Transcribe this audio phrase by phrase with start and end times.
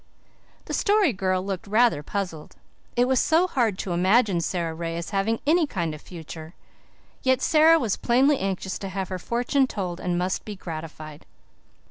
[0.65, 2.55] The Story Girl looked rather puzzled.
[2.95, 6.55] It was so hard to imagine Sara Ray as having any kind of future.
[7.21, 11.27] Yet Sara was plainly anxious to have her fortune told and must be gratified.